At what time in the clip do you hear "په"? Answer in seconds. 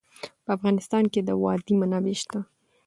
0.43-0.49